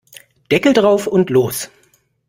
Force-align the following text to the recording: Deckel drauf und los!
Deckel 0.49 0.73
drauf 0.73 1.05
und 1.05 1.29
los! 1.29 1.69